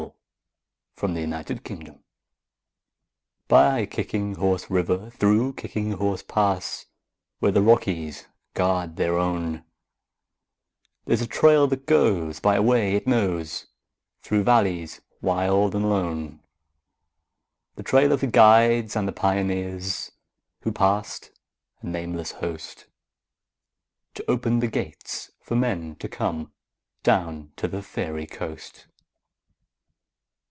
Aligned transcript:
SONG 0.99 1.17
OF 1.33 1.45
THE 1.47 1.55
KICKING 1.55 1.85
HORSE 1.87 1.97
By 3.47 3.87
Kicking 3.87 4.35
Horse 4.35 4.69
River, 4.69 5.09
through 5.09 5.53
Kicking 5.53 5.93
Horse 5.93 6.21
Pass, 6.21 6.85
Where 7.39 7.51
the 7.51 7.63
Rockies 7.63 8.27
guard 8.53 8.97
their 8.97 9.17
own, 9.17 9.63
There's 11.05 11.21
a 11.21 11.25
trail 11.27 11.65
that 11.67 11.87
goes 11.87 12.39
by 12.39 12.55
a 12.55 12.61
way 12.61 12.93
it 12.93 13.07
knows 13.07 13.65
Through 14.21 14.43
valleys 14.43 15.01
wild 15.21 15.73
and 15.73 15.89
lone,— 15.89 16.39
The 17.77 17.83
trail 17.83 18.11
of 18.11 18.21
the 18.21 18.27
guides 18.27 18.95
and 18.95 19.07
the 19.07 19.13
pioneers 19.13 20.11
Who 20.59 20.71
passed—a 20.71 21.87
nameless 21.87 22.33
host— 22.33 22.85
To 24.13 24.29
open 24.29 24.59
the 24.59 24.67
gates 24.67 25.31
for 25.41 25.55
men 25.55 25.95
to 25.95 26.07
come 26.07 26.51
Down 27.01 27.53
to 27.55 27.67
the 27.67 27.81
Fairy 27.81 28.27
Coast. 28.27 28.85